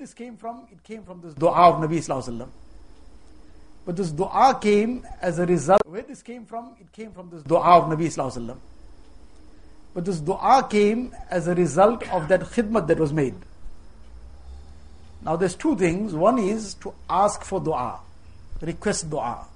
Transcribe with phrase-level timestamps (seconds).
[0.00, 0.66] this came from?
[0.72, 2.48] It came from this dua of Nabi Sallallahu
[3.84, 5.82] But this dua came as a result.
[5.86, 6.74] Where this came from?
[6.80, 8.56] It came from this dua of Nabi Sallallahu
[9.92, 13.34] But this dua came as a result of that khidmat that was made.
[15.22, 16.14] Now there's two things.
[16.14, 18.00] One is to ask for dua,
[18.62, 19.46] request dua.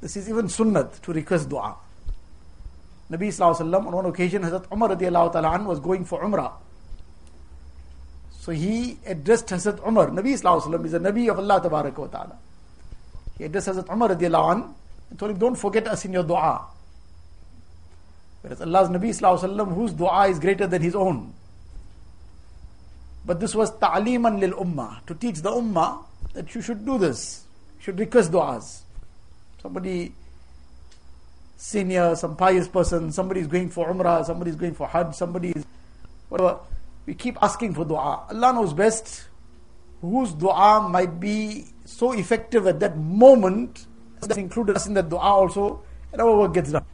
[0.00, 1.76] This is even sunnat to request dua.
[3.08, 6.65] Nabi Sallallahu on one occasion, Hazrat Umar was going for Umrah.
[8.46, 10.06] So he addressed Hazrat Umar.
[10.06, 12.38] Nabi Sallallahu is a Nabi of Allah ta'ala.
[13.38, 16.64] He addressed Hazrat Umar and told him, don't forget us in your dua.
[18.42, 21.34] Whereas Allah's Nabi Sallallahu whose dua is greater than his own.
[23.24, 26.04] But this was ta'liman lil ummah, to teach the ummah
[26.34, 27.42] that you should do this.
[27.78, 28.82] You should request du'as.
[29.60, 30.12] Somebody
[31.56, 35.50] senior, some pious person, somebody is going for umrah, somebody is going for hajj, somebody
[35.50, 35.64] is
[36.28, 36.60] whatever.
[37.06, 38.26] We keep asking for dua.
[38.28, 39.28] Allah knows best
[40.00, 43.86] whose dua might be so effective at that moment
[44.20, 46.84] that included us in that dua also, and our work gets done.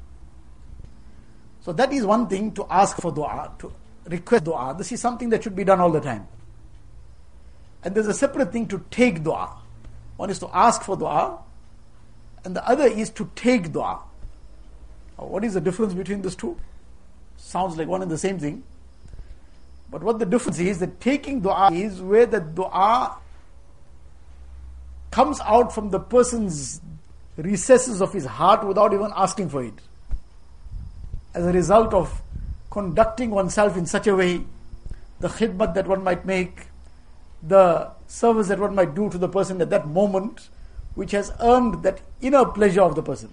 [1.61, 3.73] So that is one thing to ask for dua, to
[4.07, 4.75] request dua.
[4.77, 6.29] This is something that should be done all the time.
[7.85, 9.57] And there's a separate thing to take dua.
[10.17, 11.39] One is to ask for dua,
[12.45, 14.01] and the other is to take dua.
[15.17, 16.59] What is the difference between these two?
[17.37, 18.65] Sounds like one and the same thing.
[19.93, 23.19] But what the difference is that taking dua is where the dua
[25.11, 26.81] comes out from the person's
[27.37, 29.75] recesses of his heart without even asking for it.
[31.35, 32.23] As a result of
[32.71, 34.43] conducting oneself in such a way,
[35.21, 36.69] the khidmat that one might make,
[37.43, 40.49] the service that one might do to the person at that moment,
[40.95, 43.31] which has earned that inner pleasure of the person.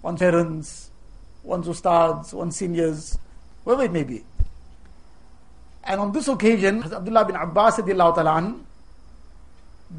[0.00, 0.90] One's parents,
[1.42, 3.18] one's ustads, one's seniors,
[3.66, 4.24] whoever it may be.
[5.84, 8.56] And on this occasion, Abdullah bin Abbas ta'ala,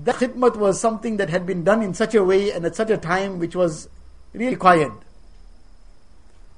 [0.04, 2.90] the khidmat was something that had been done in such a way and at such
[2.90, 3.88] a time which was
[4.34, 4.92] really required.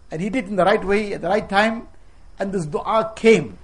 [0.10, 1.88] And he did it in the right way at the right time,
[2.40, 3.58] and this dua came.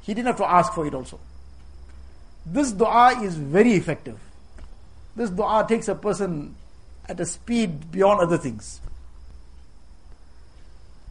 [0.00, 1.20] He didn't have to ask for it also.
[2.46, 4.18] This dua is very effective.
[5.14, 6.56] This dua takes a person
[7.06, 8.80] at a speed beyond other things.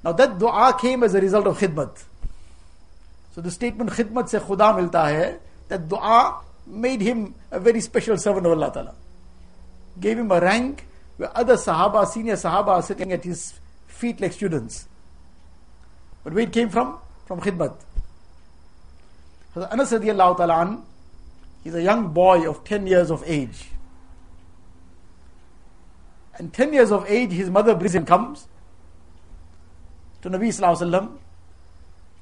[0.03, 2.05] Now that dua came as a result of khidmat.
[3.33, 5.37] So the statement khidmat se khuda milta hai,
[5.69, 8.95] that dua made him a very special servant of Allah Ta'ala.
[9.99, 10.85] Gave him a rank
[11.17, 13.53] where other Sahaba, senior Sahaba are sitting at his
[13.87, 14.87] feet like students.
[16.23, 16.97] But where it came from?
[17.25, 17.75] From khidmat.
[19.53, 20.81] So Anas radiallahu ta'ala
[21.63, 23.69] he's a young boy of 10 years of age.
[26.37, 28.47] And 10 years of age, his mother brings him, comes
[30.21, 31.17] to Nabi Sallallahu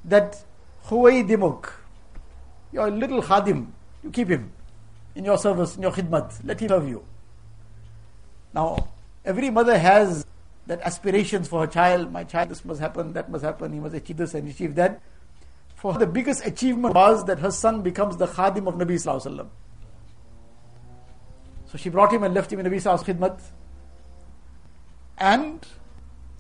[0.06, 0.44] that
[0.88, 1.72] Huway Dimuk,
[2.72, 3.68] your little khadim,
[4.04, 4.52] you keep him
[5.16, 7.04] in your service, in your khidmat, let him serve you.
[8.54, 8.88] Now,
[9.26, 10.26] every mother has
[10.68, 13.96] that aspirations for her child, my child, this must happen, that must happen, he must
[13.96, 15.02] achieve this and achieve that.
[15.76, 19.48] For her, the biggest achievement was that her son becomes the khadim of Nabi Sallallahu
[21.68, 23.42] So she brought him and left him in Nabi Sallallahu khidmat.
[25.18, 25.66] And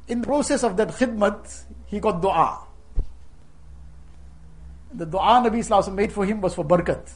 [0.07, 2.59] in the process of that khidmat, he got dua.
[4.93, 7.11] The dua Nabi Sallallahu made for him was for barakat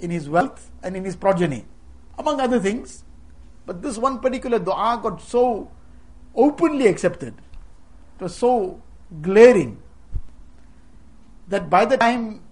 [0.00, 1.64] in his wealth and in his progeny,
[2.18, 3.04] among other things.
[3.66, 5.70] But this one particular dua got so
[6.34, 7.34] openly accepted,
[8.18, 8.82] it was so
[9.22, 9.82] glaring
[11.48, 12.42] that by the time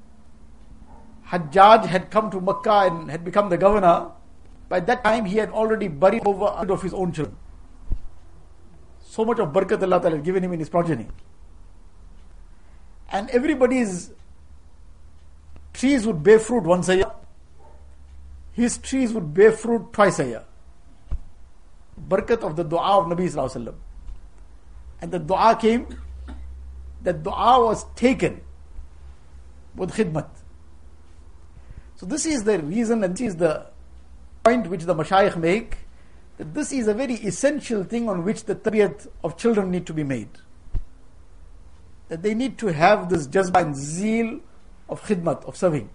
[1.28, 4.12] Hajjaj had come to Makkah and had become the governor,
[4.68, 7.36] by that time he had already buried over of his own children.
[9.00, 11.08] So much of barakat Allah Ta'ala had given him in his progeny.
[13.10, 14.10] And everybody's
[15.72, 17.12] trees would bear fruit once a year.
[18.52, 20.44] His trees would bear fruit twice a year.
[22.08, 23.74] Barakat of the dua of Nabi Sallallahu
[25.00, 25.86] And the dua came,
[27.02, 28.40] the dua was taken
[29.74, 30.28] with khidmat.
[31.96, 33.66] So this is the reason and this is the
[34.44, 35.78] point which the mashayikh make
[36.38, 39.94] that this is a very essential thing on which the tarbiyat of children need to
[39.94, 40.28] be made.
[42.08, 44.40] That they need to have this jazba and zeal
[44.88, 45.90] of khidmat, of serving.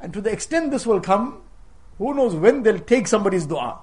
[0.00, 1.42] And to the extent this will come,
[1.98, 3.80] who knows when they'll take somebody's dua.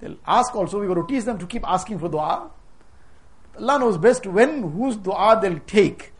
[0.00, 2.50] They'll ask also, We've got to teach them to keep asking for dua.
[3.58, 6.12] Allah knows best when, whose dua they'll take.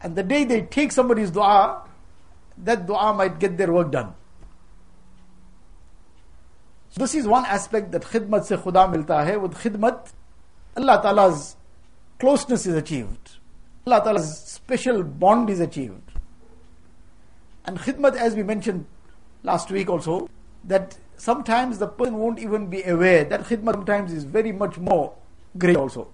[0.00, 1.82] And the day they take somebody's dua,
[2.58, 4.14] that dua might get their work done.
[6.90, 9.36] So this is one aspect that khidmat se khuda milta hai.
[9.36, 10.12] With khidmat,
[10.76, 11.56] Allah Ta'ala's
[12.18, 13.38] closeness is achieved.
[13.86, 16.12] Allah Ta'ala's special bond is achieved.
[17.66, 18.86] And khidmat, as we mentioned
[19.42, 20.28] last week also,
[20.64, 25.14] that sometimes the person won't even be aware that khidmat sometimes is very much more
[25.58, 26.08] great also.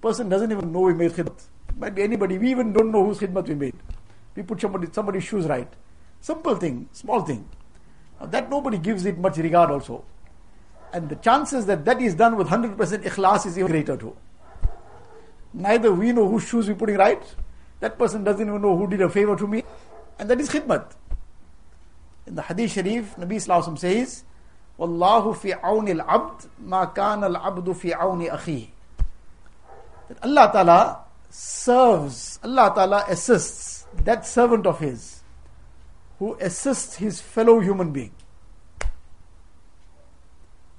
[0.00, 1.42] Person doesn't even know we made khidmat.
[1.76, 3.74] Might be anybody, we even don't know whose khidmat we made.
[4.36, 5.68] We put somebody somebody's shoes right.
[6.20, 7.48] Simple thing, small thing.
[8.20, 10.04] Now that nobody gives it much regard also.
[10.92, 14.16] And the chances that that is done with 100% ikhlas is even greater too.
[15.54, 17.22] Neither we know whose shoes we're putting right,
[17.78, 19.62] that person doesn't even know who did a favor to me,
[20.18, 20.92] and that is khidmat.
[22.26, 24.24] In the Hadith Sharif, Nabi Sallallahu says,
[24.78, 28.68] Wallahu fi awni al-abd ma kana al-abdu fi awni akhi.
[30.08, 35.22] That Allah Ta'ala serves, Allah Ta'ala assists that servant of his
[36.18, 38.12] who assists his fellow human being.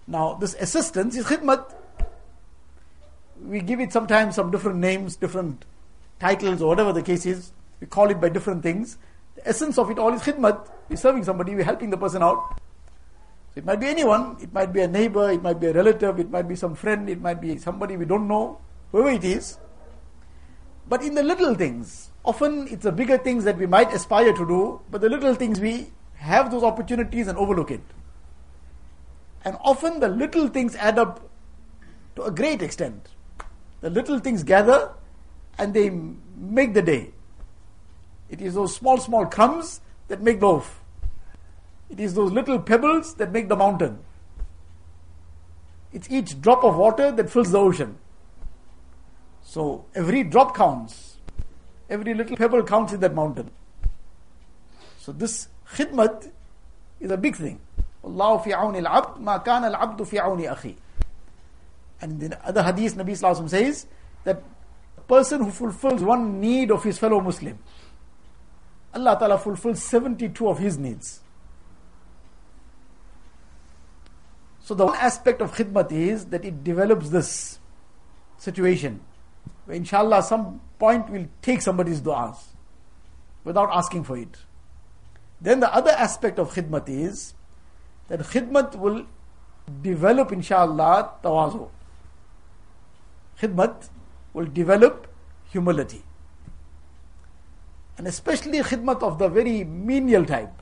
[0.07, 1.73] Now, this assistance is khidmat
[3.47, 5.65] we give it sometimes some different names, different
[6.19, 7.51] titles, or whatever the case is.
[7.79, 8.97] We call it by different things.
[9.35, 10.69] The essence of it all is khidmat.
[10.89, 12.59] We're serving somebody, we're helping the person out.
[13.53, 16.19] So it might be anyone, it might be a neighbor, it might be a relative,
[16.19, 18.59] it might be some friend, it might be somebody we don't know,
[18.91, 19.57] whoever it is.
[20.87, 24.45] But in the little things, often it's the bigger things that we might aspire to
[24.45, 27.81] do, but the little things we have those opportunities and overlook it.
[29.43, 31.29] And often the little things add up
[32.15, 33.09] to a great extent.
[33.85, 34.89] The little things gather
[35.59, 35.91] and they
[36.35, 37.11] make the day.
[38.31, 40.81] It is those small, small crumbs that make the loaf.
[41.91, 43.99] It is those little pebbles that make the mountain.
[45.93, 47.99] It's each drop of water that fills the ocean.
[49.43, 51.17] So every drop counts.
[51.87, 53.51] Every little pebble counts in that mountain.
[54.97, 56.31] So this khidmat
[56.99, 57.59] is a big thing.
[58.03, 60.75] Allah fi al-abd ma kana al-abdu fi akhi.
[62.01, 63.87] And in the other hadith, Nabi Sallallahu says
[64.23, 64.43] that
[65.07, 67.57] person who fulfills one need of his fellow Muslim,
[68.93, 71.19] Allah Ta'ala fulfills 72 of his needs.
[74.61, 77.59] So the one aspect of khidmat is that it develops this
[78.37, 79.01] situation
[79.65, 82.37] where inshallah some point will take somebody's du'as
[83.43, 84.37] without asking for it.
[85.39, 87.35] Then the other aspect of khidmat is
[88.07, 89.05] that khidmat will
[89.83, 91.69] develop inshallah tawazu
[93.40, 93.88] khidmat
[94.32, 95.06] will develop
[95.50, 96.02] humility.
[97.98, 100.52] And especially khidmat of the very menial type,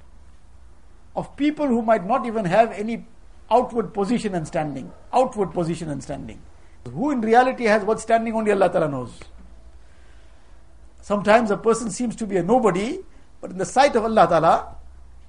[1.15, 3.05] of people who might not even have any
[3.50, 6.41] outward position and standing, outward position and standing.
[6.87, 9.19] Who in reality has what standing only Allah Ta'ala knows.
[11.03, 13.00] Sometimes a person seems to be a nobody,
[13.41, 14.77] but in the sight of Allah Ta'ala,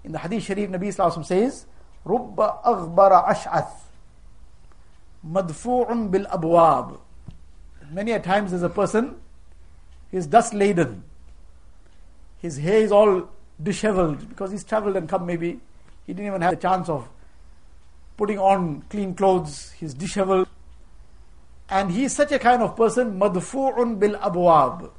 [0.04, 1.66] in the Hadith Sharif, Nabi Sallallahu says,
[2.06, 3.70] رُبَّ أَغْبَرَ أَشْعَث
[5.26, 7.00] مَدْفُوعٌ بِالْأَبْوَابِ
[7.92, 9.16] Many a times there's a person,
[10.12, 11.04] he's dust laden.
[12.38, 13.30] His hair is all
[13.62, 15.60] disheveled because he's traveled and come maybe.
[16.06, 17.10] He didn't even have the chance of
[18.18, 19.72] putting on clean clothes.
[19.72, 20.48] He's disheveled.
[21.70, 24.92] And he's such a kind of person, madfu'un bil abwab.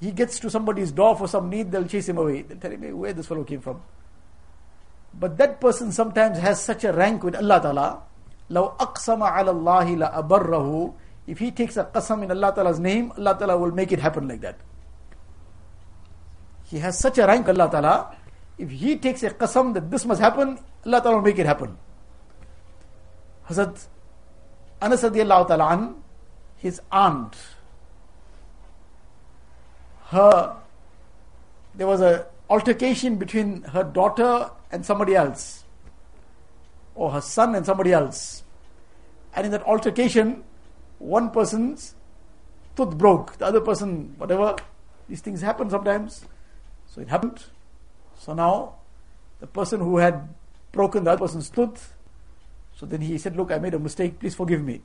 [0.00, 2.42] He gets to somebody's door for some need, they'll chase him away.
[2.42, 3.80] They'll tell him where this fellow came from.
[5.14, 8.02] But that person sometimes has such a rank with Allah Ta'ala.
[8.50, 10.94] لو أقسم على الله لأبره
[11.27, 14.27] if he takes a qasam in Allah Ta'ala's name, Allah Ta'ala will make it happen
[14.27, 14.57] like that.
[16.65, 18.15] He has such a rank, Allah Ta'ala.
[18.57, 21.77] If he takes a qasam that this must happen, Allah Ta'ala will make it happen.
[23.49, 23.87] Hazrat
[24.81, 25.95] Anas ta'ala
[26.57, 27.35] his aunt,
[30.07, 30.57] her,
[31.75, 35.63] there was a altercation between her daughter and somebody else,
[36.95, 38.43] or her son and somebody else.
[39.35, 40.43] And in that altercation,
[40.99, 41.95] one person's
[42.75, 44.55] tooth broke, the other person, whatever,
[45.07, 46.25] these things happen sometimes.
[46.87, 47.43] So it happened.
[48.17, 48.75] So now,
[49.39, 50.29] the person who had
[50.71, 51.93] broken the other person's tooth,
[52.75, 54.81] so then he said, Look, I made a mistake, please forgive me.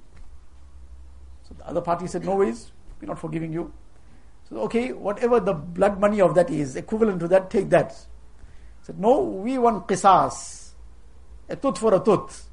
[1.48, 3.72] So the other party said, No ways, we're not forgiving you.
[4.48, 7.92] So, okay, whatever the blood money of that is, equivalent to that, take that.
[7.92, 10.70] He said, No, we want qisas,
[11.48, 12.47] a tooth for a tooth.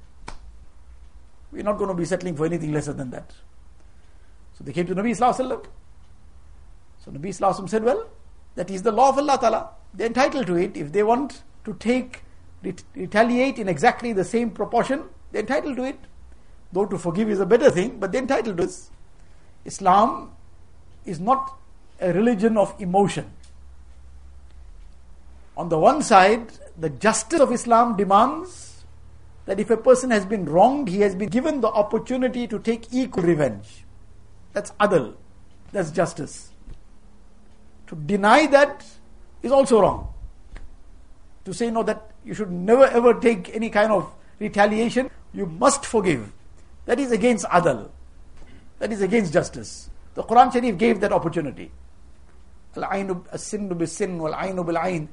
[1.56, 3.32] We're not going to be settling for anything lesser than that.
[4.58, 5.66] So they came to Nabi Sallallahu
[7.04, 8.08] So Nabi Sallallahu said, well,
[8.56, 9.70] that is the law of Allah Ta'ala.
[9.94, 10.76] They're entitled to it.
[10.76, 12.24] If they want to take,
[12.62, 16.00] ret- retaliate in exactly the same proportion, they're entitled to it.
[16.74, 18.92] Though to forgive is a better thing, but they're entitled to this.
[19.64, 20.32] Islam
[21.06, 21.58] is not
[22.02, 23.32] a religion of emotion.
[25.56, 28.65] On the one side, the justice of Islam demands
[29.46, 32.92] that if a person has been wronged, he has been given the opportunity to take
[32.92, 33.86] equal revenge.
[34.54, 35.16] That's adl.
[35.72, 36.52] That's justice.
[37.88, 38.84] To deny that
[39.44, 40.14] is also wrong.
[41.46, 45.86] To say no, that you should never ever take any kind of retaliation, you must
[45.86, 46.32] forgive.
[46.86, 47.90] That is against adal.
[48.80, 49.90] That is against justice.
[50.16, 51.72] The Quran Sharif gave that opportunity.
[52.76, 55.08] Al-ainu as-sinnu bis-sin wal-ainu bil-ain.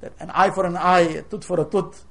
[0.00, 2.04] That an eye for an eye, a tooth for a tooth.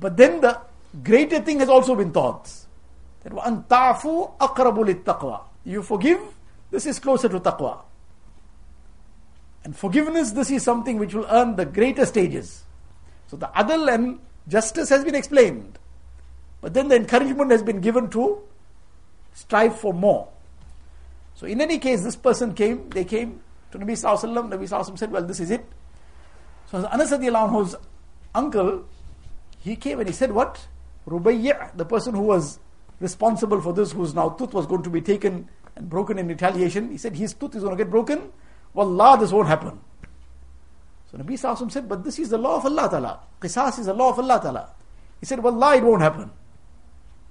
[0.00, 0.60] But then the
[1.02, 2.50] greater thing has also been taught.
[3.22, 6.20] That وَأَن تَعْفُوا أَقْرَبُ لِلتَّقْوَى You forgive,
[6.70, 7.80] this is closer to taqwa.
[9.64, 12.62] And forgiveness, this is something which will earn the greater stages.
[13.26, 15.78] So the adl and justice has been explained.
[16.60, 18.42] But then the encouragement has been given to
[19.34, 20.28] strive for more.
[21.34, 23.40] So in any case, this person came, they came
[23.72, 25.66] to Nabi Sallallahu Nabi Sallallahu said, well, this is it.
[26.70, 27.76] So Anas anhu's
[28.34, 28.84] uncle,
[29.61, 30.67] he came and he said, what?
[31.07, 32.59] Rubayya, the person who was
[32.99, 36.91] responsible for this, whose now tooth was going to be taken and broken in retaliation,
[36.91, 38.31] he said his tooth is going to get broken.
[38.73, 39.79] Wallah, this won't happen.
[41.11, 43.19] So Nabi Sallallahu said, but this is the law of Allah Ta'ala.
[43.39, 44.69] Qisas is the law of Allah Ta'ala.
[45.19, 46.31] He said, Wallah, it won't happen.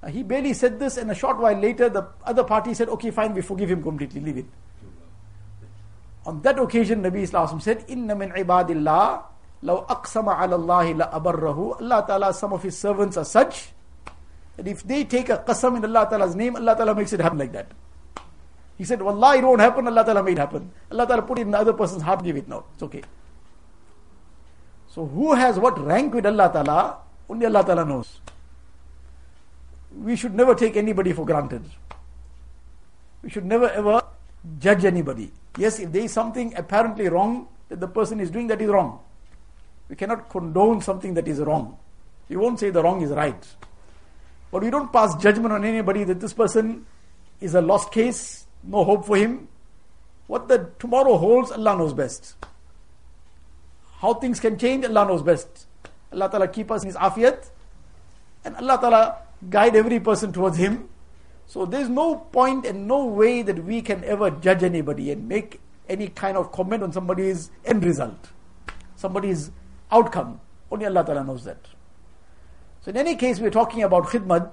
[0.03, 3.11] Uh, he barely said this, and a short while later, the other party said, Okay,
[3.11, 4.47] fine, we forgive him completely, leave it.
[6.27, 9.23] On that occasion, Nabi Islam said, Inna min ibadillah,
[9.63, 11.81] aqsama ala Allahi la abarrahu.
[11.81, 13.71] Allah Ta'ala, some of his servants are such
[14.57, 17.39] that if they take a qasam in Allah Ta'ala's name, Allah Ta'ala makes it happen
[17.39, 17.71] like that.
[18.79, 20.71] He said, Wallah, it won't happen, Allah Ta'ala made it happen.
[20.91, 22.65] Allah Ta'ala put it in the other person's heart, give it now.
[22.75, 23.03] It's okay.
[24.89, 26.99] So who has what rank with Allah Ta'ala?
[27.29, 28.21] Only Allah Ta'ala knows
[29.97, 31.65] we should never take anybody for granted.
[33.23, 34.03] We should never ever
[34.59, 35.33] judge anybody.
[35.59, 39.01] Yes, if there is something apparently wrong that the person is doing, that is wrong.
[39.91, 41.77] We cannot condone something that is wrong.
[42.29, 43.45] We won't say the wrong is right.
[44.53, 46.87] But we don't pass judgment on anybody that this person
[47.41, 49.49] is a lost case, no hope for him.
[50.29, 52.37] What the tomorrow holds, Allah knows best.
[53.99, 55.67] How things can change, Allah knows best.
[56.13, 57.51] Allah Ta'ala keep us in His afiyat.
[58.45, 59.17] And Allah Ta'ala
[59.51, 60.89] guide every person towards Him.
[61.49, 65.61] So there's no point and no way that we can ever judge anybody and make
[65.89, 68.31] any kind of comment on somebody's end result,
[68.95, 69.51] somebody's
[69.91, 70.41] outcome.
[70.71, 71.67] Only Allah Ta'ala knows that.
[72.83, 74.51] So in any case, we're talking about khidmat,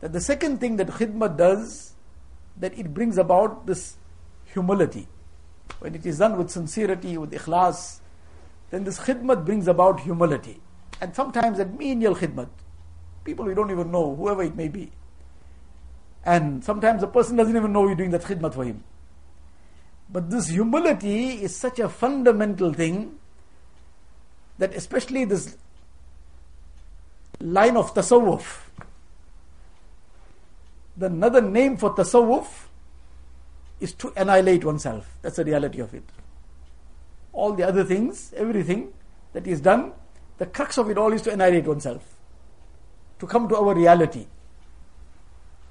[0.00, 1.94] that the second thing that khidmat does,
[2.56, 3.96] that it brings about this
[4.44, 5.08] humility.
[5.78, 8.00] When it is done with sincerity, with ikhlas,
[8.70, 10.60] then this khidmat brings about humility.
[11.00, 12.48] And sometimes that menial khidmat,
[13.24, 14.90] people we don't even know, whoever it may be.
[16.24, 18.84] And sometimes a person doesn't even know you're doing that khidmat for him.
[20.10, 23.17] But this humility is such a fundamental thing
[24.58, 25.56] that especially this
[27.40, 28.62] line of tasawwuf,
[30.96, 32.66] the another name for tasawwuf
[33.80, 35.16] is to annihilate oneself.
[35.22, 36.04] That's the reality of it.
[37.32, 38.92] All the other things, everything
[39.32, 39.92] that is done,
[40.38, 42.18] the crux of it all is to annihilate oneself
[43.18, 44.26] to come to our reality.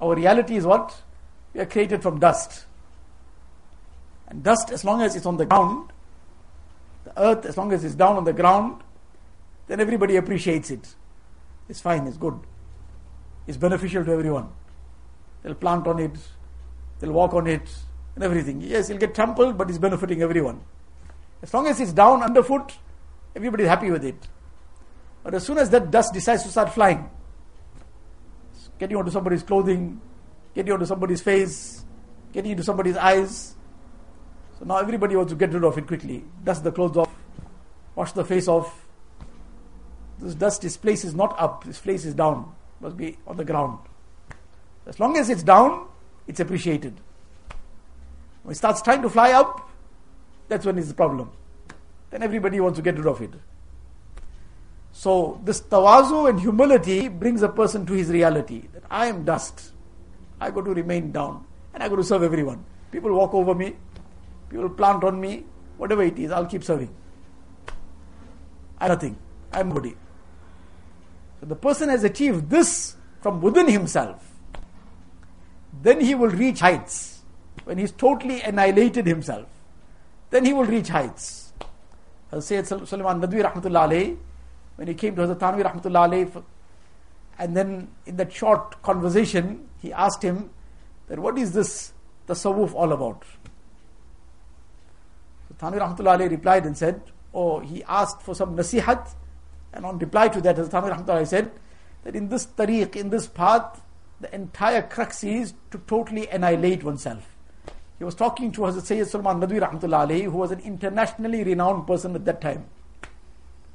[0.00, 0.94] Our reality is what?
[1.54, 2.66] We are created from dust.
[4.28, 5.90] And dust, as long as it's on the ground,
[7.20, 8.82] earth, as long as it's down on the ground,
[9.66, 10.94] then everybody appreciates it.
[11.68, 12.38] It's fine, it's good.
[13.46, 14.48] It's beneficial to everyone.
[15.42, 16.16] They'll plant on it,
[16.98, 17.68] they'll walk on it,
[18.14, 18.60] and everything.
[18.60, 20.60] Yes, it'll get trampled, but it's benefiting everyone.
[21.42, 22.74] As long as it's down underfoot,
[23.36, 24.28] everybody's happy with it.
[25.22, 27.08] But as soon as that dust decides to start flying,
[28.78, 30.00] getting onto somebody's clothing,
[30.54, 31.84] getting onto somebody's face,
[32.32, 33.54] getting into somebody's eyes.
[34.58, 36.24] So now everybody wants to get rid of it quickly.
[36.42, 37.14] Dust the clothes off,
[37.94, 38.86] wash the face off.
[40.18, 43.44] This dust, this place is not up, this place is down, must be on the
[43.44, 43.78] ground.
[44.86, 45.86] As long as it's down,
[46.26, 46.94] it's appreciated.
[48.42, 49.70] When it starts trying to fly up,
[50.48, 51.30] that's when it's the problem.
[52.10, 53.30] Then everybody wants to get rid of it.
[54.90, 59.72] So this tawazu and humility brings a person to his reality that I am dust.
[60.40, 62.64] I got to remain down and I got to serve everyone.
[62.90, 63.76] People walk over me,
[64.48, 65.44] people plant on me,
[65.76, 66.94] whatever it is, I'll keep serving.
[68.78, 69.18] I'm nothing.
[69.52, 69.94] I'm nobody.
[71.40, 74.24] So the person has achieved this from within himself.
[75.82, 77.22] Then he will reach heights.
[77.64, 79.46] When he's totally annihilated himself,
[80.30, 81.52] then he will reach heights.
[82.38, 84.16] Sayyid Sulaiman Nadwi Rahmatullah
[84.76, 86.44] when he came to Hazrat Thanvi Rahmatullah
[87.38, 90.50] and then in that short conversation, he asked him
[91.08, 91.92] that what is this
[92.26, 93.22] the tasawwuf all about?
[95.60, 97.02] Thanvi Rahmatullah alayhi replied and said,
[97.34, 99.14] oh, he asked for some nasihat,
[99.72, 101.50] and on reply to that, Thanvi Rahmatullah said
[102.04, 103.82] that in this tariq, in this path,
[104.20, 107.24] the entire crux is to totally annihilate oneself.
[107.98, 111.86] he was talking to Hazrat Sayyid Sulaiman Nadwi Rahmatullah alayhi, who was an internationally renowned
[111.86, 112.64] person at that time.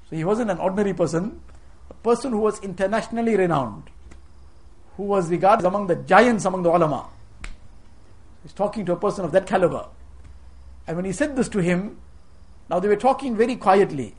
[0.10, 1.42] So he wasn't an ordinary person,
[1.90, 3.90] a person who was internationally renowned,
[4.96, 7.08] who was regarded among the giants among the ulama.
[8.44, 9.88] He's talking to a person of that caliber.
[10.88, 11.98] And when he said this to him,
[12.70, 14.16] now they were talking very quietly.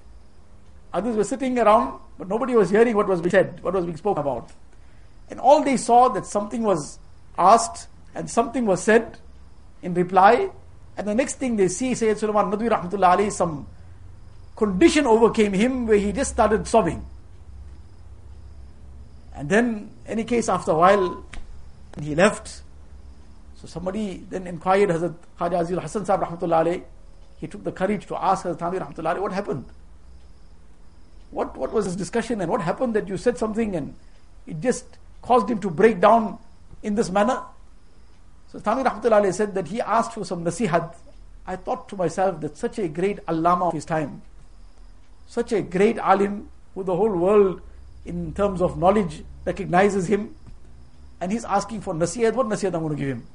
[0.92, 3.96] Others were sitting around, but nobody was hearing what was being said, what was being
[3.96, 4.50] spoken about.
[5.30, 6.98] And all they saw that something was
[7.38, 9.18] asked and something was said
[9.82, 10.50] in reply.
[10.96, 13.66] And the next thing they see, Sayyid Sulaiman Nadwi Rahmatullah Ali, some
[14.54, 17.04] condition overcame him where he just started sobbing.
[19.34, 21.24] And then, any case, after a while,
[22.00, 22.62] he left.
[23.64, 26.82] So somebody then inquired Hazrat Khaja Azizul Hasan Sahib Rahmatullah Ali.
[27.38, 29.64] He took the courage to ask Hazrat Thanvi Rahmatullah Ali, what happened?
[31.30, 33.94] What, what was this discussion and what happened that you said something and
[34.46, 34.84] it just
[35.22, 36.38] caused him to break down
[36.82, 37.40] in this manner?
[38.52, 40.94] So Thanvi Rahmatullah Ali said that he asked for some nasihat.
[41.46, 44.20] I thought to myself that such a great allama of his time,
[45.26, 47.62] such a great alim who the whole world
[48.04, 50.34] in terms of knowledge recognizes him,
[51.18, 53.26] and he's asking for nasihat, what nasihat I'm going to give him?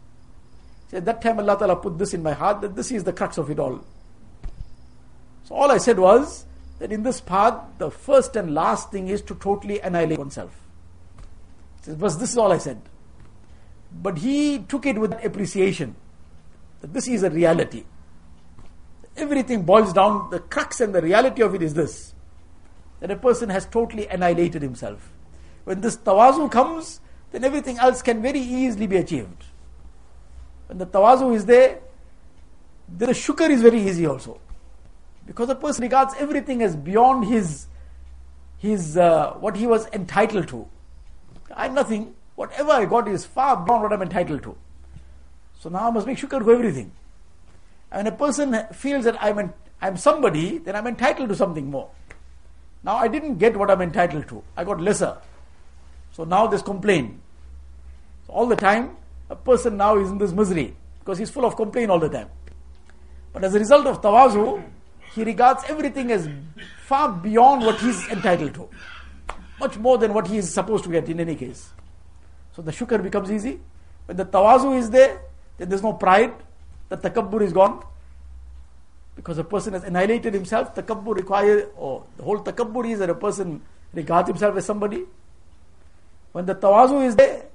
[0.90, 3.14] See, at that time Allah Ta'ala put this in my heart that this is the
[3.14, 3.84] crux of it all.
[5.44, 6.46] So all I said was
[6.80, 10.52] that in this path, the first and last thing is to totally annihilate oneself.
[11.86, 12.82] But this is all I said.
[13.92, 15.96] But he took it with appreciation
[16.82, 17.84] that this is a reality.
[19.18, 22.14] Everything boils down, the crux and the reality of it is this
[23.00, 25.14] that a person has totally annihilated himself.
[25.64, 27.00] When this tawazu comes,
[27.32, 29.46] then everything else can very easily be achieved.
[30.70, 31.80] When the tawazu is there,
[32.88, 34.40] then the shukr is very easy also.
[35.26, 37.66] Because a person regards everything as beyond his,
[38.60, 40.68] his uh, what he was entitled to.
[41.56, 42.14] I'm nothing.
[42.36, 44.56] Whatever I got is far beyond what I'm entitled to.
[45.60, 46.92] So now I must make shukr for everything.
[47.92, 51.68] And when a person feels that I'm, an, I'm somebody, then I'm entitled to something
[51.72, 51.90] more.
[52.84, 54.44] Now I didn't get what I'm entitled to.
[54.56, 55.18] I got lesser.
[56.12, 57.20] So now there's complaint.
[58.28, 58.98] So all the time,
[59.30, 62.30] a person now is in this misery because he's full of complaint all the time.
[63.32, 64.64] But as a result of tawazu,
[65.14, 66.30] he regards everything as
[66.86, 68.70] far beyond what he's entitled to.
[69.60, 71.72] Much more than what he is supposed to get in any case.
[72.56, 73.60] So the shukr becomes easy.
[74.06, 75.22] When the tawazu is there,
[75.58, 76.34] then there's no pride,
[76.88, 77.84] the takabbur is gone.
[79.16, 83.16] Because a person has annihilated himself, takabbur requires, or the whole takabbur is that a
[83.16, 83.62] person
[83.94, 85.04] regards himself as somebody.
[86.32, 87.49] When the tawazu is there,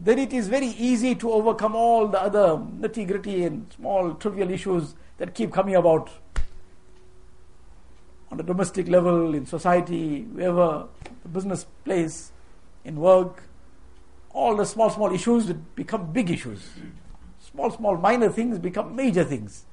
[0.00, 4.50] then it is very easy to overcome all the other nitty gritty and small trivial
[4.50, 6.10] issues that keep coming about
[8.30, 10.86] on a domestic level, in society, wherever,
[11.22, 12.30] the business place,
[12.84, 13.44] in work.
[14.30, 16.68] All the small, small issues become big issues.
[17.40, 19.64] Small, small, minor things become major things.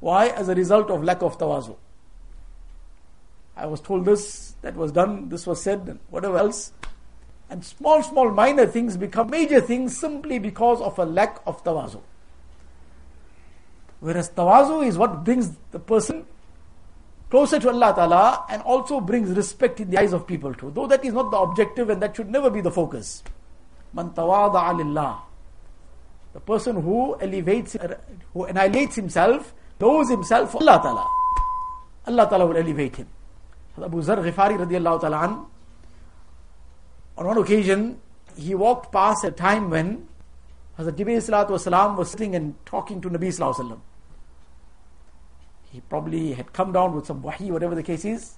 [0.00, 0.28] Why?
[0.28, 1.76] As a result of lack of tawazu.
[3.56, 6.72] I was told this, that was done, this was said, and whatever else.
[7.50, 12.00] And small, small, minor things become major things simply because of a lack of tawazu.
[14.00, 16.26] Whereas tawazu is what brings the person
[17.30, 20.70] closer to Allah Ta'ala and also brings respect in the eyes of people too.
[20.74, 23.22] Though that is not the objective and that should never be the focus.
[23.92, 25.22] Man tawada'a lillah.
[26.32, 27.76] The person who elevates,
[28.32, 31.06] who annihilates himself, knows himself for Allah Ta'ala.
[32.06, 33.08] Allah Ta'ala will elevate him.
[33.82, 35.46] Abu Zar Ghifari radiallahu ta'ala
[37.16, 38.00] on one occasion,
[38.36, 40.08] he walked past a time when
[40.78, 43.78] Hazrat Jibreel was sitting and talking to Nabi Sallallahu
[45.70, 48.34] He probably had come down with some wahi, whatever the case is.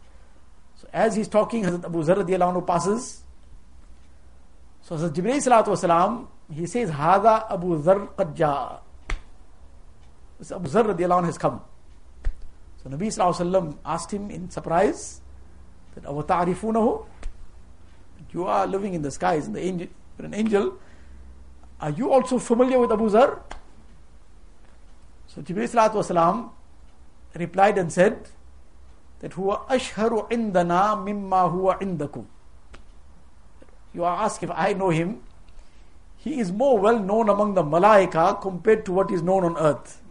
[0.75, 3.25] So as he's talking, Hazrat Abu Zar anhu passes.
[4.83, 8.81] So Hazrat Jibreel Salatu he says, Hada Abu Zar qad
[10.39, 11.63] This Abu Zar anhu has come.
[12.83, 15.23] So Nabi Sallallahu asked him in surprise
[15.97, 17.07] that, Awata'arifunahu?
[18.33, 20.79] You are living in the skies, in the angel, an angel.
[21.81, 23.43] Are you also familiar with Abu Zar?
[25.27, 26.51] So Jibreel wasalam
[27.35, 28.29] replied and said
[29.21, 32.25] that huwa ashharu indana mimma huwa indakum.
[33.93, 35.23] You are asked if I know him.
[36.19, 40.03] He is more well known among the malaika compared to what is known on earth.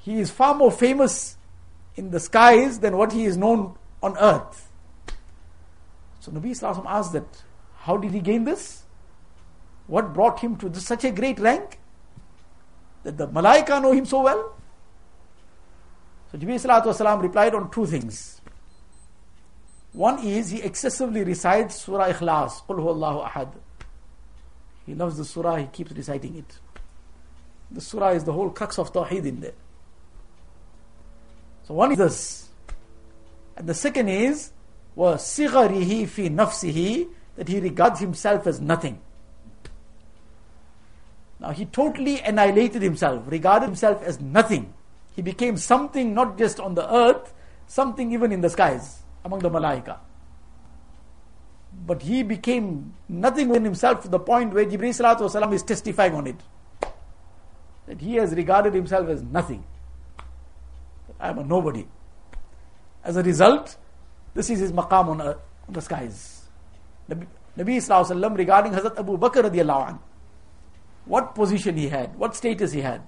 [0.00, 1.36] He is far more famous
[1.96, 4.67] in the skies than what he is known on earth.
[6.28, 7.42] So Nabi Islam asked that,
[7.78, 8.82] how did he gain this?
[9.86, 11.78] What brought him to such a great rank?
[13.04, 14.54] That the Malaika know him so well?
[16.30, 18.42] So Jibreel replied on two things.
[19.94, 23.52] One is he excessively recites Surah Ikhlas, Qul Allahu Ahad.
[24.84, 26.58] He loves the surah, he keeps reciting it.
[27.70, 29.54] The surah is the whole crux of Tawheed in there.
[31.66, 32.48] So one is this.
[33.56, 34.50] And the second is,
[34.97, 38.99] وَصِغَرِهِ فِي نَفْسِهِ That he regards himself as nothing.
[41.39, 44.73] Now he totally annihilated himself, regarded himself as nothing.
[45.15, 47.33] He became something not just on the earth,
[47.67, 49.97] something even in the skies, among the malaika.
[51.85, 56.27] But he became nothing within himself to the point where Jibreel Salatu is testifying on
[56.27, 56.37] it.
[57.87, 59.63] That he has regarded himself as nothing.
[61.19, 61.87] I am a nobody.
[63.03, 63.75] As a result,
[64.37, 65.37] this is his maqam on, earth,
[65.67, 66.49] on the skies.
[67.09, 69.99] Nabi, Nabi regarding Hazrat Abu Bakr radiallahu anh,
[71.05, 73.01] what position he had, what status he had.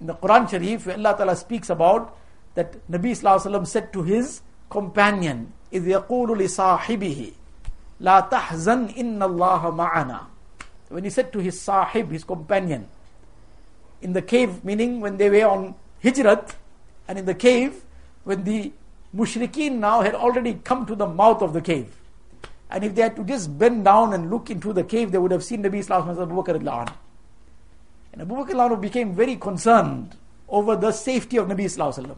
[0.00, 2.16] In the Quran Sharif, Allah Ta'ala speaks about
[2.54, 7.34] that Nabi Sallallahu said to his companion, إِذْ يَقُولُ لِصَاحِبِهِ
[8.00, 10.26] لَا تَحْزَنْ إِنَّ اللَّهَ مَعَنَا
[10.88, 12.88] When he said to his sahib, his companion,
[14.02, 16.54] in the cave, meaning when they were on hijrat,
[17.08, 17.84] and in the cave,
[18.24, 18.72] when the
[19.15, 21.95] mushrikeen now had already come to the mouth of the cave.
[22.69, 25.31] And if they had to just bend down and look into the cave, they would
[25.31, 26.93] have seen Nabi Sallallahu Alaihi Wasallam
[28.13, 30.15] and Abu Bakr became very concerned
[30.47, 32.17] over the safety of Nabi Sallallahu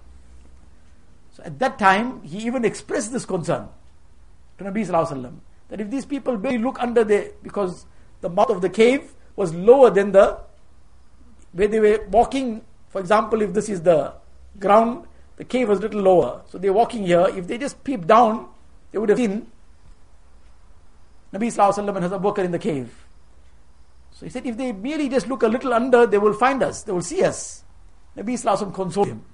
[1.33, 3.67] So at that time, he even expressed this concern
[4.57, 5.33] to Nabi Sallallahu
[5.69, 7.85] that if these people barely look under the, because
[8.21, 10.37] the mouth of the cave was lower than the,
[11.53, 14.13] where they were walking, for example, if this is the
[14.59, 15.05] ground,
[15.40, 16.42] the cave was a little lower.
[16.48, 18.48] So they're walking here, if they just peep down,
[18.92, 19.46] they would have seen
[21.32, 23.06] Nabi Sallallahu and Hazrat Bakr in the cave.
[24.12, 26.82] So he said, if they merely just look a little under, they will find us,
[26.82, 27.64] they will see us.
[28.16, 29.24] Nabi Islam consoled him.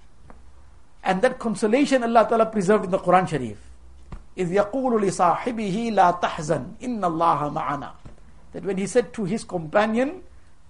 [1.04, 3.58] And that consolation Allah Ta'ala preserved in the Quran Sharif.
[4.36, 7.90] إِذْ يَقُولُ لِصَاحِبِهِ لَا تَحْزَنْ إِنَّ اللَّهَ مَعَنَا
[8.52, 10.22] That when he said to his companion,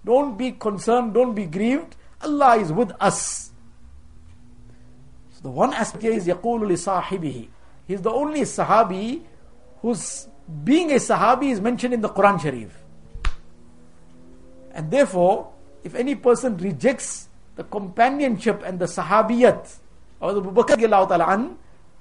[0.05, 3.46] don't be concerned, don't be grieved, Allah is with us.
[5.37, 7.47] So the one aspect here is يَقُولُ لِصَاحِبِهِ
[7.87, 9.21] He's the only Sahabi
[9.81, 10.27] whose
[10.63, 12.83] being a Sahabi is mentioned in the Quran Sharif.
[14.73, 15.51] And therefore,
[15.83, 19.77] if any person rejects the companionship and the sahabiyat
[20.21, 20.81] of Abu Bakr
[21.33, 21.57] an,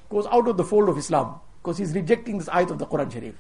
[0.08, 3.12] goes out of the fold of Islam because he's rejecting this ayat of the Quran
[3.12, 3.35] Sharif.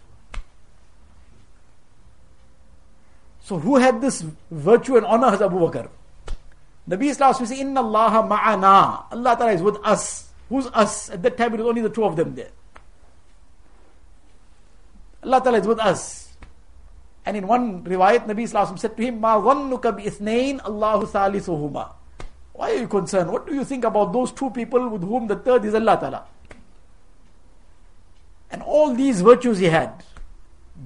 [3.40, 5.88] So who had this virtue and honor as Abu Bakr?
[6.89, 9.11] Nabi Islam says, Inna Allah ma'ana.
[9.11, 10.29] Allah Ta'ala is with us.
[10.49, 11.09] Who's us?
[11.09, 12.51] At that time it was only the two of them there.
[15.23, 16.29] Allah Ta'ala is with us.
[17.25, 20.07] And in one riwayat, Nabi Sallallahu said to him, Ma dhannuka bi
[20.63, 21.91] Allahu thalithuhuma.
[22.53, 23.29] Why are you concerned?
[23.31, 26.25] What do you think about those two people with whom the third is Allah Ta'ala?
[28.49, 30.03] And all these virtues he had.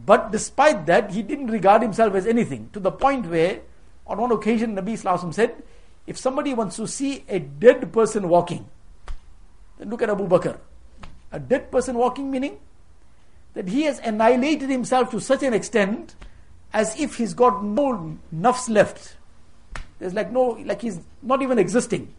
[0.05, 2.69] But despite that, he didn't regard himself as anything.
[2.73, 3.61] To the point where,
[4.07, 5.61] on one occasion, Nabi Sallallahu said,
[6.07, 8.67] if somebody wants to see a dead person walking,
[9.77, 10.57] then look at Abu Bakr.
[11.31, 12.59] A dead person walking meaning
[13.53, 16.15] that he has annihilated himself to such an extent
[16.73, 19.17] as if he's got no nafs left.
[19.99, 22.13] There's like no, like he's not even existing.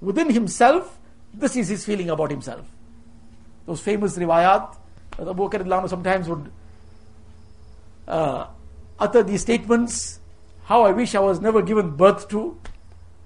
[0.00, 0.98] Within himself,
[1.32, 2.66] this is his feeling about himself.
[3.66, 4.76] Those famous riwayat,
[5.18, 6.50] Abu Bakr sometimes would
[8.06, 8.46] uh,
[8.98, 10.20] utter these statements
[10.64, 12.58] how I wish I was never given birth to,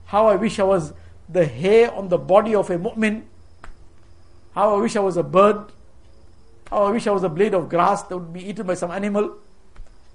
[0.08, 0.94] how I wish I was
[1.28, 3.24] the hair on the body of a mu'min,
[4.54, 5.70] how I wish I was a bird,
[6.70, 8.90] how I wish I was a blade of grass that would be eaten by some
[8.90, 9.36] animal.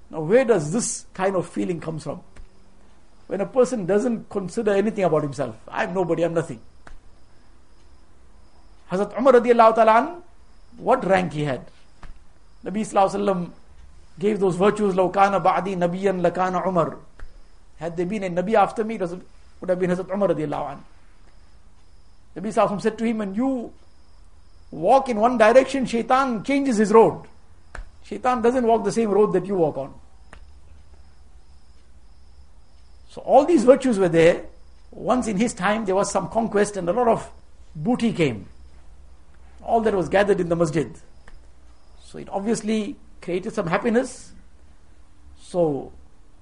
[0.09, 2.21] Now, where does this kind of feeling comes from?
[3.27, 6.59] When a person doesn't consider anything about himself, I'm nobody, I'm nothing.
[8.91, 10.21] Hazrat Umar radiallahu
[10.77, 11.69] what rank he had?
[12.65, 13.51] Nabi sallallahu
[14.17, 16.97] gave those virtues, Laukana ba'di nabiyan lakana Umar.
[17.77, 19.01] Had there been a Nabi after me, it
[19.63, 20.83] would have been Hazrat Umar radiallahu anh.
[22.35, 23.71] Nabi sallallahu said to him, when you
[24.71, 27.23] walk in one direction, shaitan changes his road.
[28.03, 29.93] Shaitan doesn't walk the same road that you walk on.
[33.07, 34.43] So all these virtues were there.
[34.91, 37.31] Once in his time there was some conquest and a lot of
[37.73, 38.47] booty came.
[39.61, 40.93] All that was gathered in the masjid.
[42.03, 44.33] So it obviously created some happiness.
[45.39, 45.93] So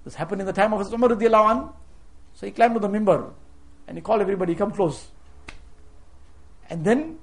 [0.06, 1.74] this happened in the time of Hazrat Umar radiallahu
[2.34, 3.32] So he climbed to the mimbar
[3.88, 5.08] and he called everybody, come close.
[6.70, 7.20] And then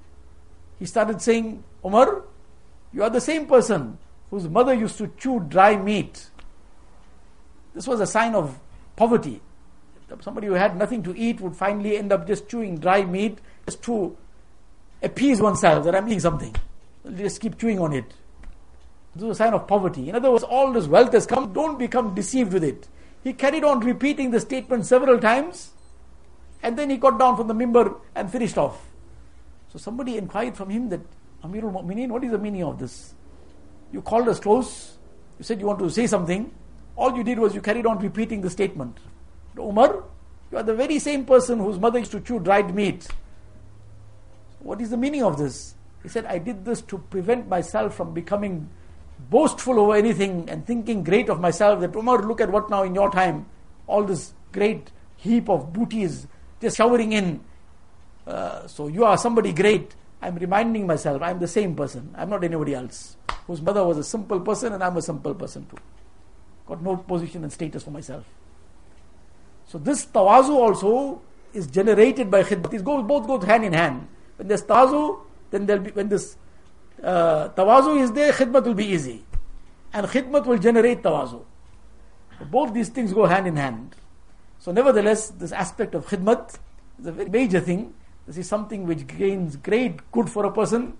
[0.78, 2.22] he started saying, Umar,
[2.92, 3.98] you are the same person
[4.30, 6.30] whose mother used to chew dry meat.
[7.74, 8.58] This was a sign of
[8.96, 9.40] poverty.
[10.20, 13.82] Somebody who had nothing to eat would finally end up just chewing dry meat just
[13.84, 14.16] to
[15.02, 16.54] appease oneself that I'm eating something.
[17.16, 18.12] just keep chewing on it.
[19.14, 20.08] This is a sign of poverty.
[20.08, 22.88] In other words, all this wealth has come, don't become deceived with it.
[23.24, 25.72] He carried on repeating the statement several times
[26.62, 28.84] and then he got down from the mimbar and finished off.
[29.72, 31.00] So somebody inquired from him that,
[31.44, 33.14] Amirul Mu'mineen, what is the meaning of this?
[33.92, 34.98] You called us close,
[35.38, 36.52] you said you want to say something,
[36.96, 38.98] all you did was you carried on repeating the statement.
[39.56, 40.04] Umar,
[40.50, 43.06] you are the very same person whose mother used to chew dried meat.
[44.60, 45.74] What is the meaning of this?
[46.02, 48.68] He said, I did this to prevent myself from becoming
[49.18, 51.80] boastful over anything and thinking great of myself.
[51.80, 53.46] That Umar, look at what now in your time,
[53.86, 56.26] all this great heap of booties
[56.60, 57.40] just showering in.
[58.26, 59.94] Uh, so you are somebody great.
[60.20, 62.14] I'm reminding myself I'm the same person.
[62.16, 63.16] I'm not anybody else.
[63.46, 65.78] Whose mother was a simple person and I'm a simple person too.
[66.66, 68.24] Got no position and status for myself.
[69.66, 71.22] So this tawazu also
[71.54, 72.84] is generated by khidmat.
[72.84, 74.08] Goes, both go hand in hand.
[74.36, 76.36] When there's tawazu, then there'll be, when this
[77.02, 79.24] uh, tawazu is there, khidmat will be easy.
[79.92, 81.44] And khidmat will generate tawazu.
[82.50, 83.96] Both these things go hand in hand.
[84.58, 86.58] So, nevertheless, this aspect of khidmat
[86.98, 87.94] is a very major thing.
[88.26, 90.96] This is something which gains great good for a person.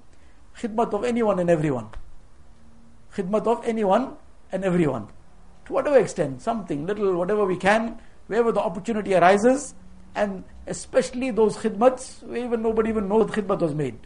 [0.58, 1.88] Khidmat of anyone and everyone.
[3.14, 4.16] Khidmat of anyone
[4.50, 5.08] and everyone.
[5.66, 9.74] To whatever extent, something, little, whatever we can, wherever the opportunity arises,
[10.14, 13.98] and especially those khidmats where even nobody even knows khidmat was made.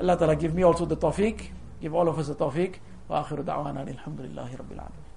[0.00, 1.48] Allah Ta'ala give me also the tawfiq,
[1.80, 2.74] give all of us the tawfiq.
[3.08, 5.08] وآخر دعوانا الحمد لله رب العالمين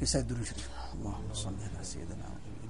[0.00, 0.46] لسيد الدروج
[0.94, 2.69] اللهم صل على سيدنا ونبينا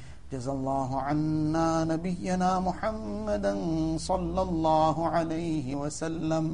[0.31, 3.53] جزى الله عنا نبينا محمدا
[3.97, 6.45] صلى الله عليه وسلم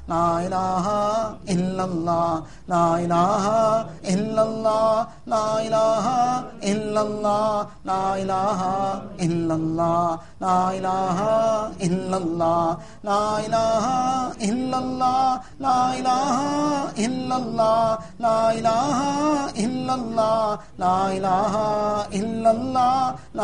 [22.12, 23.43] اللہ اللہ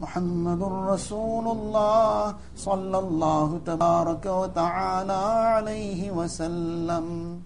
[0.00, 0.62] محمد
[0.94, 7.38] رسول اللہ صلی اللہ تبارک و تعالی علیہ وسلم۔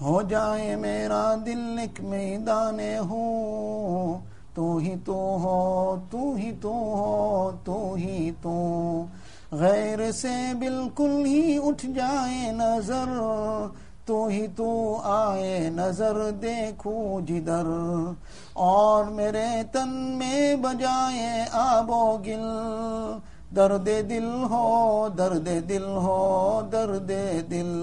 [0.00, 4.18] ہو جائے میرا دل ایک میدان ہو،
[4.54, 9.04] تو ہی تو ہو، تو ہی تو ہو، تو ہی تو۔
[9.52, 13.08] غیر سے بالکل ہی اٹھ جائے نظر
[14.06, 17.66] تو ہی تو آئے نظر دیکھوں جدھر
[18.52, 22.46] اور میرے تن میں بجائے آب و گل۔
[23.56, 27.10] درد دل ہو، درد دل ہو، درد
[27.50, 27.82] دل۔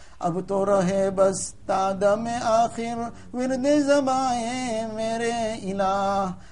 [0.23, 2.99] اب تو رہے بس تادم آخر
[3.33, 5.31] ورد زبائیں میرے
[5.63, 6.31] الہ۔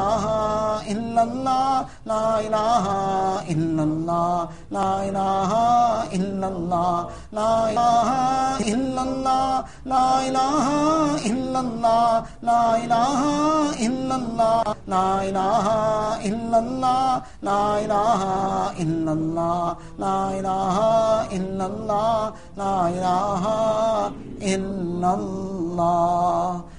[0.00, 0.26] الہ
[0.92, 2.88] الا اللہ لا الہ
[3.48, 5.54] الا اللہ لا الہ
[6.18, 8.10] الا اللہ لا الہ
[8.66, 10.68] الا اللہ لا الہ
[11.30, 13.22] الا اللہ لا الہ
[13.86, 15.68] الا اللہ لا الہ
[16.24, 18.24] الا اللہ لا الہ
[18.80, 20.80] الا اللہ لا الہ
[21.30, 23.54] الا اللہ لا الہ
[24.48, 26.78] الا اللہ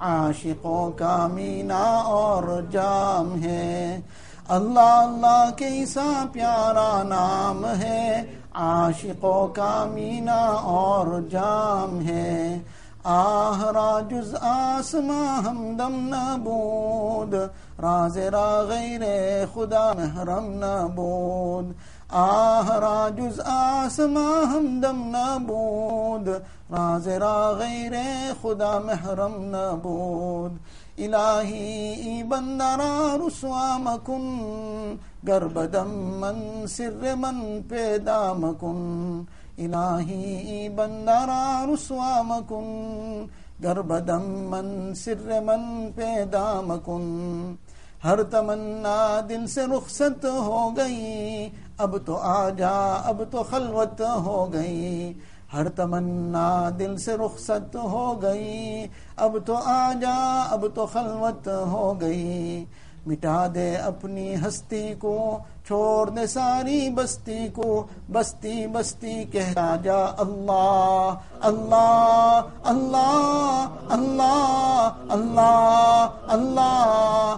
[0.00, 4.00] عاشقوں کا مینا اور جام ہے۔
[4.48, 8.22] اللہ اللہ کیسا پیارا نام ہے۔
[8.54, 12.58] عاشقوں کا مینا اور جام ہے۔
[13.04, 17.34] آہ را جز آسما ہمدم نبود۔
[17.80, 19.00] راز را غیر
[19.54, 21.72] خدا محرم نبود۔
[22.12, 26.28] آہ را جز آسما ہمدم نبود
[26.72, 27.92] راز را غیر
[28.40, 30.56] خدا محرم نبود
[31.04, 34.24] الہی بندہ را رسوا مکن
[35.28, 39.22] گرب دم من سر من پیدا مکن۔
[39.58, 43.24] الہی بندہ را رسوا مکن
[43.64, 47.54] گرب دم من سر من پیدا مکن۔
[48.04, 51.48] ہر تمنا دل سے رخصت ہو گئی
[51.80, 55.12] اب تو آ جا اب تو خلوت ہو گئی۔
[55.52, 62.00] ہر تمنا دل سے رخصت ہو گئی۔ اب تو آ جا اب تو خلوت ہو
[62.00, 62.64] گئی۔
[63.06, 65.16] مٹا دے اپنی ہستی کو
[65.66, 67.68] چھوڑ دے ساری بستی کو
[68.12, 72.40] بستی بستی کہتا جا اللہ اللہ
[72.70, 73.20] اللہ
[73.90, 75.38] اللہ اللہ
[76.30, 76.80] اللہ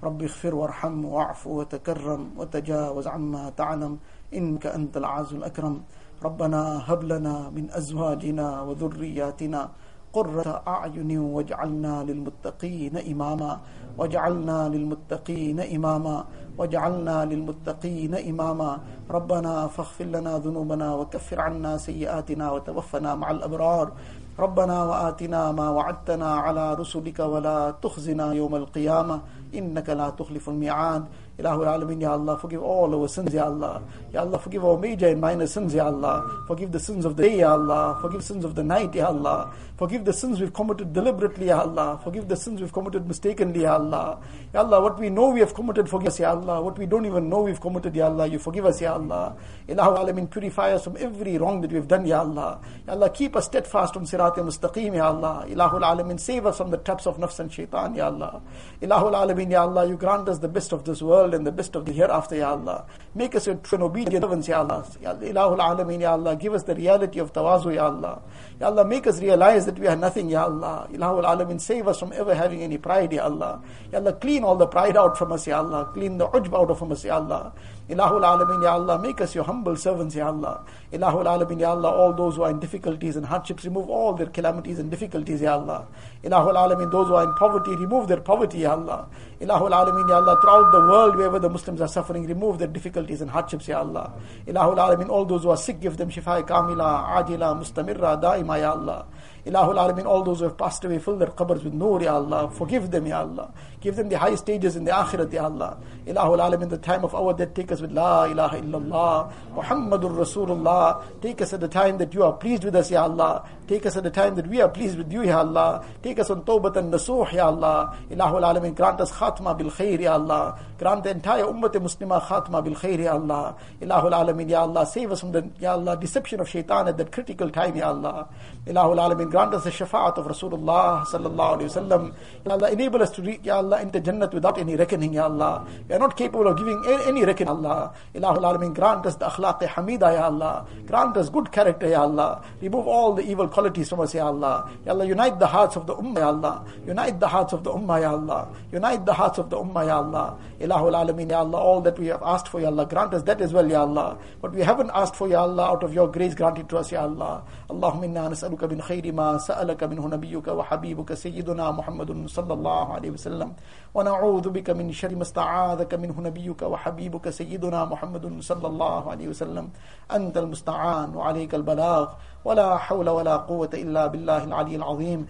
[0.03, 3.99] رب اغفر وارحم واعف وتكرم وتجاوز عما تعلم.
[4.35, 5.83] إنك أنت العز الأكرم.
[6.23, 9.71] ربنا هب لنا من أزواجنا وذرياتنا
[10.13, 13.61] قرة أعين واجعلنا للمتقين إماما،
[13.99, 16.25] واجعلنا للمتقين إماما،
[16.59, 18.79] واجعلنا للمتقين إماما.
[19.11, 23.93] ربنا فاغفر لنا ذنوبنا وكفر عنا سيئاتنا وتوفنا مع الأبرار.
[24.39, 29.21] ربنا وآتنا ما وعدتنا على رسلك ولا تخزنا يوم القيامة.
[29.53, 31.07] Innaka la tukhliful mi'ad.
[31.41, 33.83] Ilahul Alameen, Ya Allah, forgive all our sins, Ya Allah.
[34.13, 36.45] Ya Allah, forgive our major and minor sins, Ya Allah.
[36.47, 37.99] Forgive the sins of the day, Ya Allah.
[38.03, 39.51] Forgive sins of the night, Ya Allah.
[39.79, 41.99] Forgive the sins we've committed deliberately, Ya Allah.
[42.05, 44.21] Forgive the sins we've committed mistakenly, Ya Allah.
[44.53, 46.61] Ya Allah, what we know we have committed, forgive us, Ya Allah.
[46.61, 49.35] What we don't even know we've committed, Ya Allah, you forgive us, Ya Allah.
[49.67, 52.61] Ilahul Alameen, purify us from every wrong that we've done, Ya Allah.
[52.87, 55.47] Ya Allah, keep us steadfast on Sirat al Mustaqim, Ya Allah.
[55.49, 58.43] Ilahul Alameen, save us from the traps of nafs and shaitan, Ya Allah.
[58.83, 61.53] Ilahul Alameen, Alamin, Ya Allah, you grant us the best of this world and the
[61.53, 62.85] best of the hereafter, Ya Allah.
[63.15, 64.87] Make us a true and obedient servants, Ya Allah.
[65.01, 66.37] Ya Ilahul Alameen, Ya Allah.
[66.37, 68.23] Give us the reality of tawazu, Ya Allah.
[68.61, 70.89] Ya Allah, make us realize that we are nothing, Ya Allah.
[70.93, 73.63] Ilahul Alameen, save us from ever having any pride, Ya Allah.
[73.93, 75.91] Ya Allah, clean all the pride out from us, Ya Allah.
[75.93, 77.53] Clean the ujb out of us, Ya Allah.
[77.91, 80.65] Ilahul Alameen, Ya Allah, make us your humble servants, Ya Allah.
[80.93, 84.29] Ilahul Alameen, Ya Allah, all those who are in difficulties and hardships, remove all their
[84.29, 85.89] calamities and difficulties, Ya Allah.
[86.23, 89.09] Ilahul Alameen, those who are in poverty, remove their poverty, Ya Allah.
[89.41, 93.21] Ilahul Alameen, Ya Allah, throughout the world, wherever the Muslims are suffering, remove their difficulties
[93.23, 94.13] and hardships, Ya Allah.
[94.47, 98.71] Ilahul Alameen, all those who are sick, give them shifa kamila, ajila, mustamirra, daima, Ya
[98.71, 99.05] Allah.
[99.47, 102.51] Ilahul Alameen, all those who have passed away, fill their qabrs with nur, Ya Allah.
[102.51, 103.53] Forgive them, Ya Allah.
[103.81, 105.79] Give them the highest stages in the akhirat, Ya Allah.
[106.07, 111.03] Ilahul Alameen, the time of our death, take us with La ilaha illallah, Muhammadur Rasulullah.
[111.23, 113.49] Take us at the time that you are pleased with us, Ya Allah.
[113.67, 115.85] Take us at the time that we are pleased with you, Ya Allah.
[116.03, 117.97] Take us on Tawbat and Nasuh, Ya Allah.
[118.11, 120.59] Ilahul Alameen, grant us khatma bil khair, Ya Allah.
[120.79, 123.57] Grant the entire Ummah Muslimah khatma bil khair, Ya Allah.
[123.81, 124.85] Ilahul Alameen, Ya Allah.
[124.85, 128.29] Save us from the, Ya Allah, deception of shaitan at that critical time, Ya Allah.
[128.67, 132.13] Ilahul Alameen, grant us the shafa'at of Rasulullah sallallahu alayhi wasallam.
[132.45, 135.67] Ya Allah, enable us to reach, Ya Allah, into Jannat without any reckoning, Ya Allah.
[135.89, 137.95] We are not capable of giving any reckoning, Allah.
[138.15, 140.67] Ilahul Alameen, grant us the akhlaq hamida, Ya Allah.
[140.87, 142.43] Grant us good character, Ya Allah.
[142.61, 144.71] Remove all the evil qualities from us, Ya Allah.
[144.85, 146.65] Ya Allah, unite the hearts of the Ummah, Ya Allah.
[146.87, 148.49] Unite the hearts of the Ummah, Ya Allah.
[148.73, 150.37] Unite the hearts of the Ummah, Ya Allah.
[150.60, 151.58] Ilahul Alameen, Ya Allah.
[151.58, 152.86] All that we have asked for, Ya Allah.
[152.86, 154.18] Grant us that as well, Ya Allah.
[154.42, 156.92] What we haven't asked for, Ya Allah, out of your grace, grant it to us,
[156.92, 157.44] Ya Allah.
[157.72, 163.12] اللهم انا نسالك من خير ما سالك منه نبيك وحبيبك سيدنا محمد صلى الله عليه
[163.12, 163.50] وسلم
[163.96, 169.66] ونعوذ بك من شر ما استعاذك منه نبيك وحبيبك سيدنا محمد صلى الله عليه وسلم
[170.12, 172.06] انت المستعان وعليك البلاغ
[172.46, 175.20] ولا حول ولا قوه الا بالله العلي العظيم